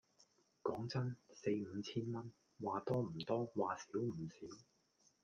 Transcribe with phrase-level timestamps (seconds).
[0.63, 4.57] 講真，四五千蚊，話多唔多話少唔少